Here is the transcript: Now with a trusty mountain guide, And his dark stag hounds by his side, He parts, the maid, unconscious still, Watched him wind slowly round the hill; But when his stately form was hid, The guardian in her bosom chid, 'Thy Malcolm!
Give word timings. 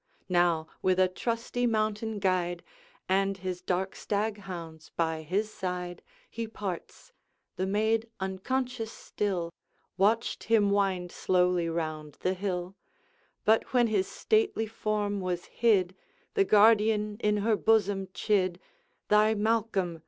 Now 0.29 0.65
with 0.81 0.99
a 0.99 1.07
trusty 1.07 1.67
mountain 1.67 2.17
guide, 2.17 2.63
And 3.07 3.37
his 3.37 3.61
dark 3.61 3.95
stag 3.95 4.39
hounds 4.39 4.89
by 4.95 5.21
his 5.21 5.53
side, 5.53 6.01
He 6.27 6.47
parts, 6.47 7.13
the 7.55 7.67
maid, 7.67 8.09
unconscious 8.19 8.91
still, 8.91 9.53
Watched 9.97 10.45
him 10.45 10.71
wind 10.71 11.11
slowly 11.11 11.69
round 11.69 12.13
the 12.21 12.33
hill; 12.33 12.73
But 13.45 13.73
when 13.75 13.85
his 13.89 14.07
stately 14.07 14.65
form 14.65 15.19
was 15.21 15.45
hid, 15.45 15.95
The 16.33 16.45
guardian 16.45 17.17
in 17.19 17.37
her 17.45 17.55
bosom 17.55 18.07
chid, 18.11 18.59
'Thy 19.07 19.35
Malcolm! 19.35 19.99